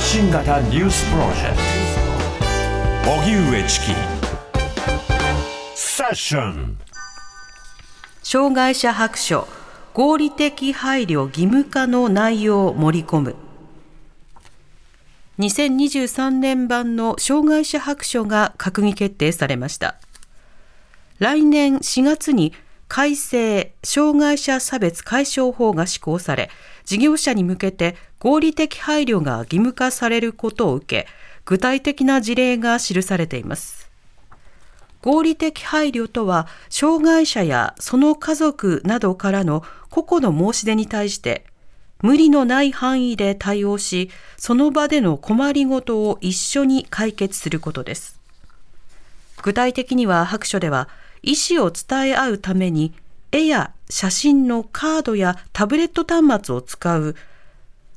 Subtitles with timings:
[0.00, 1.56] 発信型ニュースプロジェク
[3.04, 3.10] ト。
[3.20, 3.86] 荻上チキ。
[5.74, 6.78] セッション。
[8.22, 9.46] 障害者白書。
[9.92, 13.36] 合理的配慮義務化の内容を盛り込む。
[15.38, 19.96] 2023年版の障害者白書が閣議決定されました。
[21.18, 22.54] 来年4月に
[22.90, 26.50] 改正障害者差別解消法が施行され
[26.84, 31.06] 事業者に向けて合理的配慮が義務化されることを受け
[31.44, 33.88] 具体的な事例が記されています。
[35.02, 41.44] 合理的配慮とは障害者やその家族などからの個々の申し出に対して
[42.02, 48.18] 無理のない範囲で対応しその場での困りごとを一緒に解決することです。
[49.42, 50.88] 具体的には白書では
[51.22, 52.92] 意思を伝え合うために
[53.32, 57.16] 絵や写真のカードやタブレット端末を使う。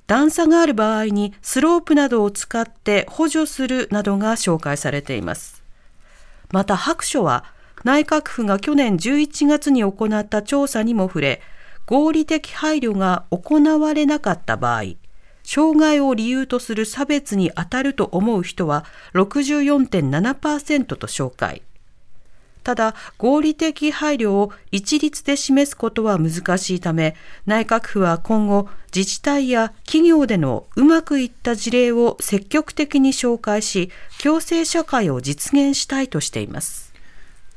[0.06, 5.64] 段差がある場合にスロープなどを使って補助するなどが紹介されています。
[6.52, 7.46] また白書は
[7.84, 11.42] 内閣府が去年11月に行った調査にも触れ
[11.86, 14.84] 合理的配慮が行われなかった場合
[15.44, 21.62] 障害を理由とする差別に当たると思う人は64.7%と紹介。
[22.64, 36.83] ただ合理的配慮を一律で示すことは難しいため内閣府は今後自治体や企業でのうまくいった事例を積極的に紹介し共生社会を実現したいとしています。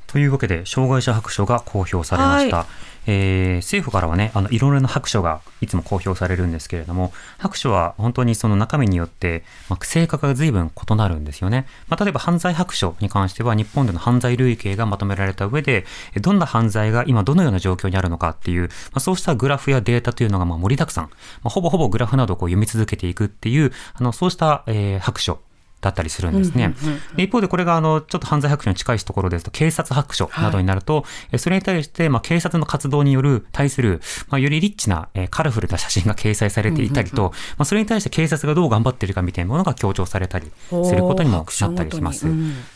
[0.06, 2.56] というわけで障害者白書が公表されました。
[2.58, 2.66] はい
[3.06, 11.66] えー、政府からはね、あの、いろいろな白書がいつも公表されるんですけれども、白書は本当にその中身によって、まあ、性格が随分異なるんですよね。
[11.88, 15.86] まあ、例えば犯罪白書に関しては、日本での犯罪類型がまとめられた上で、
[16.20, 21.10] どんな犯罪が今どのような状況にあるのかっていう、まあ、そうしたグラフやデータというのがまあ盛りだくさん、ま
[21.44, 25.38] あ、ほぼほぼグラフなどをこう読み続けていくっていう、あの、そうした、えー、白書
[25.80, 26.74] だったりするんですね。
[27.16, 42.26] 一方でこれがあのちょっと犯罪白書に近いところですと警察白書などになると、はい、それに対してまあ警察の活動による対するまあよりリッチなカラフルな写真が掲載されていたりと、まあそれに対して警察がどう頑張っているかみたいなものが強調されたりすることにもなったりします。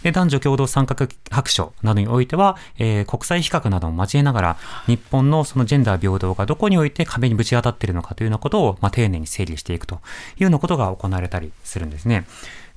[0.03, 4.57] で男女共同参画白書などにおいては、えー、国際比較なども交えながら
[4.87, 9.99] 日本のそのジェンダー平等がどこにおいて壁にぶち当たっているのかというようなことをまあ丁寧に整理していくとい
[10.41, 12.27] うようなことが行われたりするんですね。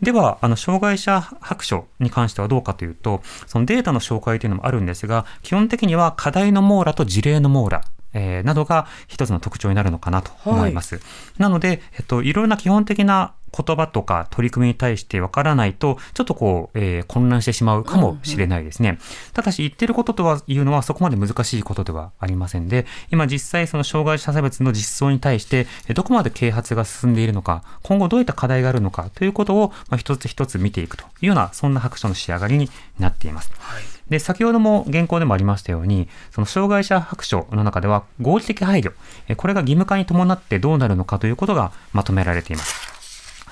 [0.02, 7.84] では、あの、障害者白書に関してはどうかというと、そのデータの紹介というのもあるんですが、基本的には課題の網羅と事例の網羅、
[8.14, 10.96] えー、などが一つの特徴になるのかなと思います。
[10.96, 11.04] はい、
[11.38, 18.90] なので、えっと、いろいろな基本的な言葉とか取り組みに対してわからないと、ちょっとこう、えー、混乱してしまうかもしれないですね。
[18.90, 19.02] うんうん、
[19.34, 33.52] ただし、言ってることとはいうのはそこまで難しいことではありませんで、今実際その障害者差別の実装に対して、どこまで啓発が進んでいるのか、今後どういった課題があるのかということを、まあ、一つ一つ見ていくというような、そんな白書の仕上がりになっています。
[33.60, 38.94] はいで、先ほども原稿でもありましたように、その障害者白書の中では合理的配慮、
[39.38, 42.93] これが義務化に伴ってどうなるのかということがまとめられています。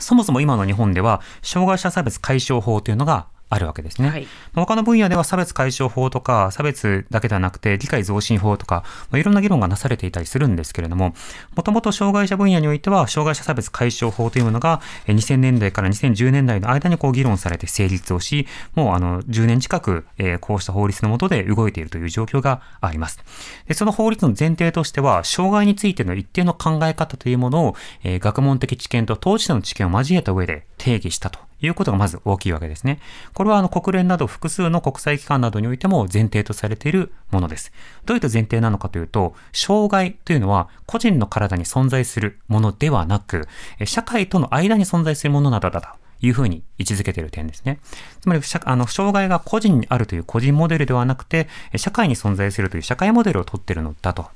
[0.02, 4.10] そもそも今の日本では、障害者差別解消法というのがあるわけですね。
[4.10, 11.14] はい、他の分野では差別解消法とか、差別だけではなくて理解増進法とか、まあ、いろんな議論がなされていたりするんですけれども、
[11.54, 23.20] もともと障害者分野においては、障害者差別解消法というものが、2000年代から2010年代の間にこう議論されて成立をし、もうあの10年近く、えー、こうした法律の下で動いているという状況があります。
[23.68, 27.76] でその法律の前提としては、障害についての一定の考え方というものを、
[28.06, 33.00] えー、学問的知見と当事者の知見を交えた上で定義したということがまず大きいわけですね。
[33.36, 37.72] これはあの国連など複数の国際機関などにおいても前提とされているものです。
[38.06, 43.48] どういった前提なのかというと、障害というのは個人の体に存在するものではなく、
[43.86, 47.80] 社会との間に存在するものなどだいうふうに位置づけている点ですね。
[48.22, 54.28] つまり、あの、障害が個人にあるという個人モデルではなくて、社会に存在するという社会モデルをとっているのだと。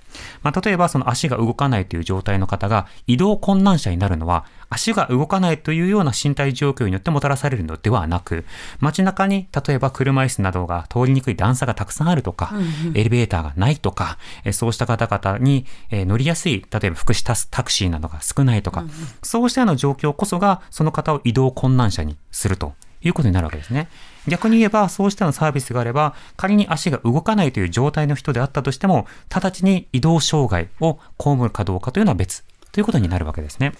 [0.41, 8.45] まあ、例えば、その足が動かないという状態の方が移動困難者になるのは、足が動かないというような身体状況によってもたらされるのではなく、
[8.79, 14.17] 街中に例えば車椅子などが通りにくい段差がたくさんあるとか、うんうん、エレベーターがないとか、
[14.51, 23.87] そうした方々に乗りやすい、例えば福祉タクシーなどが少ないとか、うんうん、そうしたような状況こそが、その方を移動困難者にするということになるわけですね。
[24.27, 33.73] 逆に言えば、そうしたのサービスがあれば、仮に足が動かないという状態の人であったとしても、直ちに移動障害を被るかどうかというのは別ということになるわけですね。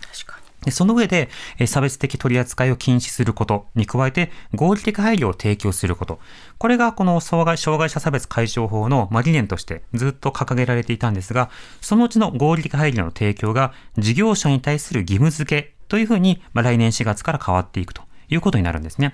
[0.63, 1.30] でその上で、
[1.68, 6.19] 差別的取り扱いを禁止することに加えて、合理的配慮を提供すること。
[6.57, 11.51] これがこの障害障害者差別解消法の理念としてずっと掲げられていたんですが、
[11.81, 19.13] そのうちの合理的配慮の提供が事業者に対する義務付けというふうに、まあ、来年4月から変わっていくということになるんですね。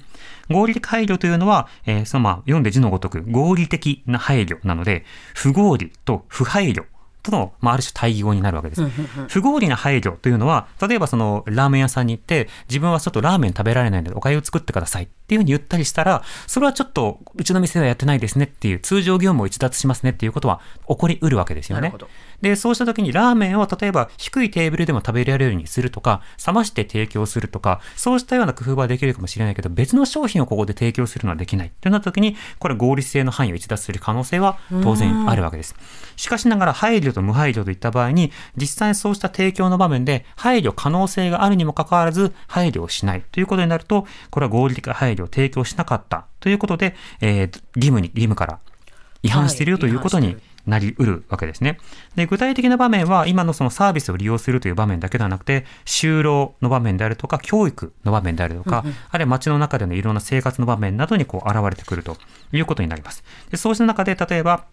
[0.49, 6.85] 合理的配慮というのは、えー、そのまあ、読んで字のごとく合理的な配慮なので、不合理と不配慮
[7.23, 8.87] との、まあ、ある種対義語になるわけです。
[9.27, 21.93] 不合理な配慮というのは、例えばそのラーメン屋さんに行って、自分はちょっとラーメン食べられないのでお粥を作ってくださいっていうふうに言ったりしたら、それはちょっとうちの店ではやってないですねっていう通常業務を逸脱しますねっていうことは起こりうるわけですよね。
[22.41, 35.75] で、そうした時にラーメンを例えば低いテーブルでも食べられるようにするとか、冷まして提供するとか、そうしたような工夫はできるかもしれないけど、別の商品をここで提供するのはできないってなった時に、これ合理性の範囲を逸脱する可能性は当然あるわけです。
[36.15, 48.59] しかしながら配慮と無配慮といった場合に、実際にそうした提供の場面で配慮可能性があるにもかかわらず、配慮をしないということになると、これは合理的配慮を提供しなかったということで、えー、義務に、義務から
[49.23, 51.77] 違反しているよということになりうるわけですね。
[52.15, 62.17] で、具体的な場面は、今のそのサービスを利用するという場面だけではなくて、就労の場面であるとか、教育の場面であるとか、うんうん、あるいは街の中でのいろんな生活の場面などにこう現れてくると
[62.51, 63.23] いうことになります。
[63.49, 64.65] でそうした中で、例えば、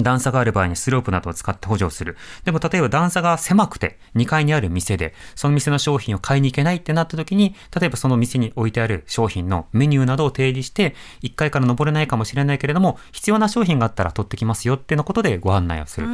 [0.00, 2.16] 段差がある場合にスロープなどを使って補助をする。
[2.44, 16.08] でも例えば段差が狭くて2階にある店で、その店の商品を買いに行けないってなった時に、例えばその店に置いてある商品のメニューなどを提示して、1階から登れないかもしれないけれども、必要な商品があったら取ってきますよっていうのことでご案内をする。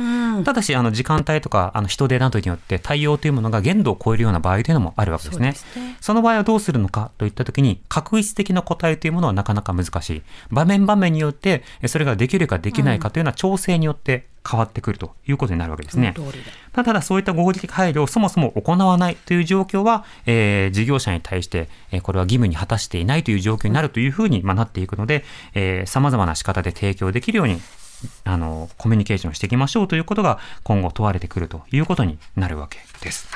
[0.44, 5.52] ただし、あの時間帯とかあの人手などによって対応というものが限度を超えるような場合というのもあるわけですね。
[5.54, 10.22] そねその場合はどうするのかといった時に、確率的な答えというものはなかなか難しい。
[10.50, 16.14] 場面場面によって、それができるかできないかというような調整によって変わってくるということになるわけですね。
[16.72, 25.24] ただそういった合理的配慮をそもそも行わないという状況は、えー、事業者に対して、えー、これは義務に果たしていないという状況になるというふうに、まあ、なっていくので、
[25.54, 27.60] えー、様々な仕方で提供できるように
[28.24, 33.28] あのコミュニケーションしていきましょうということが今後問われてくるということになるわけです。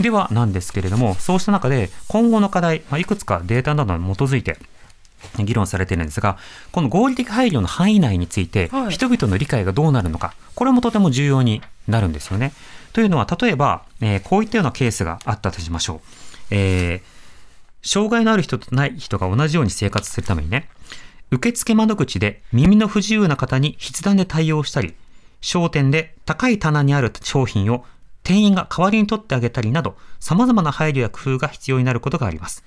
[0.00, 4.56] ではなんですけれども、そうした中で今後の課題、まあ、いくつかデータなどに基づいて
[5.38, 6.38] 議論されているんですが、
[6.72, 12.52] この合理的配慮の範囲内について、人々の理解がどうなるのか、これもとても重要になるんですよね。
[12.92, 16.00] というのは、例えば、えー、こういったようなケースがあったとしましょう。
[16.50, 17.00] えー、
[17.82, 20.68] 障害のある人とない人が同じように生活するためにね、
[21.30, 24.94] 受付窓口で耳の不自由な方に筆談で対応したり、
[25.40, 27.84] 商店で高い棚にある商品を
[28.24, 32.64] 店員が代わりに取ってあげたりなど、様々な配慮や工夫が必要になることがあります。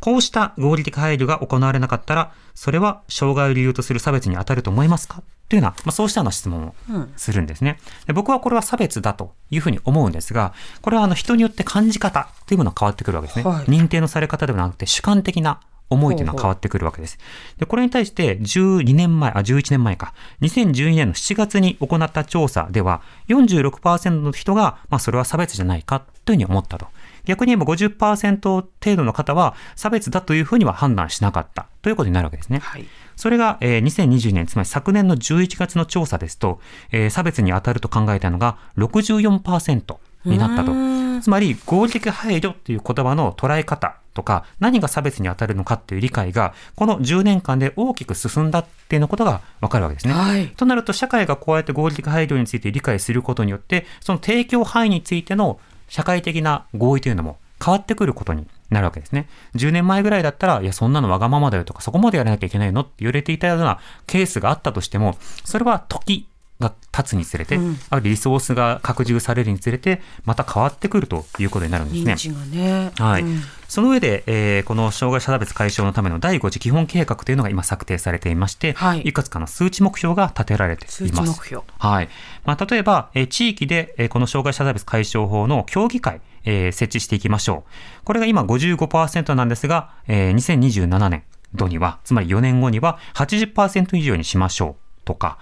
[0.00, 5.22] こうした合理的配慮が行われなかったら、それは障害を理由とする差別に当たると思いますか？
[5.48, 6.74] というような、まあ、そうしたような質問を
[7.16, 8.12] するんですね、で。
[8.12, 13.44] 僕はこれは差別だというふうに思うんですが、これはあの人によって感じ方というものが変わってくるわけですね。
[13.44, 17.16] はい、認定のされ方ではなくて主観的な思いというのは変わってくるわけです。
[17.58, 26.88] で、これに対して12年前、あ、11年前か、2012年の7月に行った調査では、46%の人が、まあ、それは差別じゃないかというふうに思ったと。
[27.26, 32.60] 逆に言えば50%程度の方は差別だというふうには判断しなかったということになるわけですね。
[32.60, 32.86] はい、
[33.16, 40.72] それが、えー、2020年、つまり昨年の11月の調査ですと、えー、差別に当たると考えたのが64%になったと。
[41.20, 50.14] つまり合理的配慮という言葉の捉え方とか何が差別に当たるのかっていう理解がこの10年間で大きく進んだっていうのことがわかるわけですね。
[50.14, 59.28] はい、となると社会がこうやって合理的配慮について理解することによってその提供範囲についての社会的な合意というのも変わってくることになるわけですね。
[59.54, 66.28] 10年前ぐらいだったら、いや、そんなのわがままだよとか、そこまでやらなきゃいけないのって言われていたようなケースがあったとしても、それは時
[66.60, 72.34] が経つにつれて、うん、あるリソースが拡充されるにつれて、また変わってくるということになるんですね。
[72.50, 81.54] ねはい、うん、その上で、えー、この障害者差別解消のための第5次基本計画というのが今策定されていまして、はい、いくつかの数値目標が立てられています。
[81.78, 82.08] はい
[82.44, 88.04] まあ、例えば、えー、地域で、えー、この障害者差別解消法の協議会、えー、設置していきましょう。
[88.04, 94.85] これが今55%なんですが、えー、2027年度には、つまり4年後には80%以上にしましょう。
[95.06, 95.38] とか、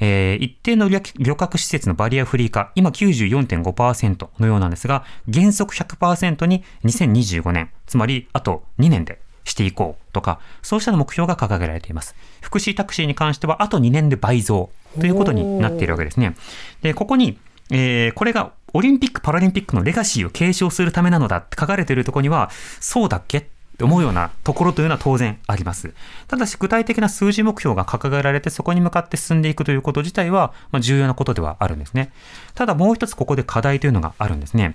[0.00, 1.02] えー、一定の旅
[1.36, 12.14] 客施設のバリアフリー化、今94.5%のようなんですが、原則100%に2025年、つまりあと2年でしていこうとか、そうした目標が掲げられています。
[12.40, 14.70] 福祉タクシーに関しては、あと2年で倍増
[15.00, 16.36] ということになっているわけですね。
[16.80, 17.38] で、ここに、
[17.70, 25.94] えー、これがオリンピック・パラリンピックのレガシーを継承するためなのだって書かれているところには、そうだっけって思うようなところというのは当然あります。
[26.26, 32.10] ただし具体的な数字目標が掲げられてそこに向かって進んでいくということ自体は、ま重要なことではあるんですね。
[32.56, 34.74] ただもう一つここで課題というのがあるんですね。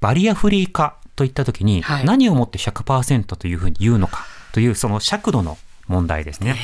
[0.00, 6.56] バリアフリー化といったときに何をもって100%というふうに言うのかというその尺度の問題ですね。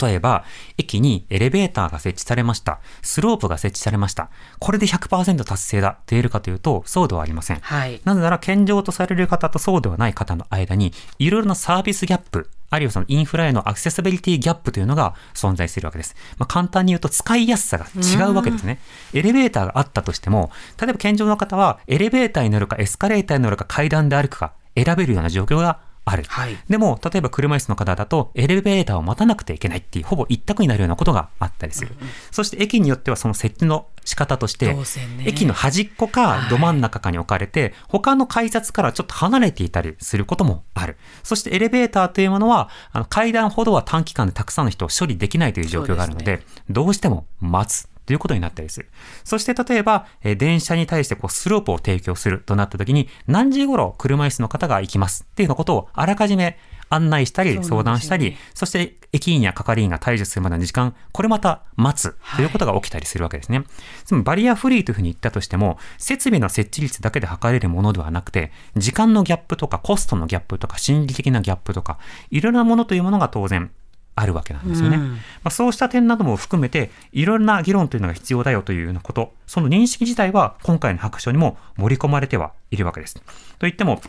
[0.00, 0.44] 例えば、
[0.78, 2.80] 駅にエレベーターが設置されました。
[3.02, 4.30] スロープが設置されました。
[4.58, 7.60] これで100%達成だって言えるかというと、そうではありません。
[7.60, 8.00] はい。
[8.04, 16.16] なぜなら、健常とされる方とそうではない方の間に、いろいろなサービスギャップ、あるいはそのインフラへのアクセサビリティギャップというのが存在するわけです。
[16.38, 18.80] まあ、簡単に言うと使いやすさが違うわけですね。
[19.12, 20.50] エレベーターがあったとしても、
[20.80, 26.24] 例えば健常の方はエレベーターに乗るかエスカレーターに乗るか階段で歩くか選べるような状況がある。
[26.26, 31.94] はいでも、例えば車椅子の方だと、エレベーターを待たなくてはいけないっていう、ほぼ一択になるようなことがあったりする。
[32.30, 34.84] そして駅によってはその設置の仕方としてね、
[35.24, 40.96] 駅の端っこかど真ん中かに置かれて、他の改札からちょっと離れていたりすることもある。
[41.22, 47.88] そしてエレベーターというものは、あの階段ほどは短期間でたくさんの人を処理できないという状況があるので、どうしても待つ。
[48.06, 48.90] ということになったりする。
[49.24, 55.24] そして例えば、えー電車に対してこうスロープを提供するとなった時に、何時頃車椅子の方が行きます？
[55.24, 56.58] っていうようなことをあらかじめ
[56.90, 63.64] 案内したり、相談したり、そして駅員や係員が退場するまでの時間、これまた待つということが起きたりするわけですね。
[64.04, 71.98] つまりバリアフリーというふうに言ったとしても、設備の設置率だけで測れるものではなくて、時間のギャップとかコストのギャップとか心理的なギャップとか、
[72.30, 73.70] いろいろなものというものが当然
[74.16, 74.96] あるわけなんですよね。
[74.96, 83.20] うんまあ、そうした点なども含めて、いろいろな議論というのが必要だよというようなこと、その認識自体は今回の白書にも盛り込まれてはいるわけです。
[83.58, 84.00] といっても、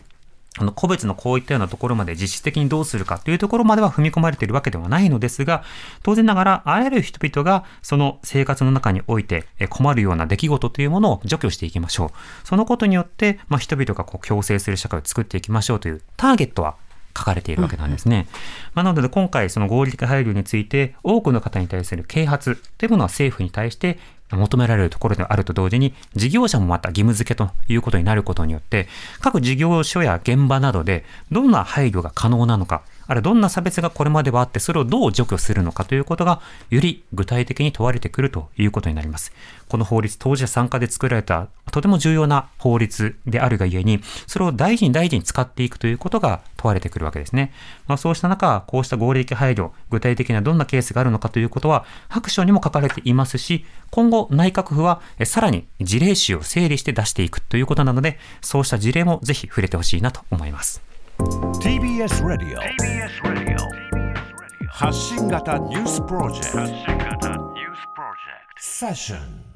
[0.57, 5.63] あの個別のこういったようなところまで実質的にどうするかというところまでは踏み込まれているわけではないのですが、
[6.01, 12.47] 当然ながら、あらゆる人々がその生活の中においてえ困るような出来事というものを除去していきましょう。
[12.47, 16.75] そのことによって、まあ、人々がこう共生する社会を作っていきましょうというターゲットは
[17.17, 18.27] 書かれているわけなんですね。
[18.73, 23.97] まあ、なので今回その合理的配慮について多くの方に対する啓発というものは政府に対して
[24.31, 28.87] 求められるところであると同時に事業者もまた義務付けということになることによって
[29.21, 39.31] 各事業所や現場などでどんな配慮が可能なのかあるいはどんな差別がこれまではあってそれをどう除去するのかということがより具体的に問われてくるということになります。
[39.67, 47.51] この法律当事者参加で作られたとても重要な法律であるがゆえにそれを大事に大事に使っていくということが問われてくるわけですね。
[47.87, 60.84] まあ、そうした中こうした合理的配慮具体的などんなケースがあるのかということは白書にも書かれていますし今後内閣府はさらに事例集を整理して出していくということなのでそうした事例もぜひ触れてほしいなと思います。
[61.17, 62.61] TBS ラディオ
[64.67, 67.55] 発信型ニュースプロジェクト。
[68.57, 69.54] セッション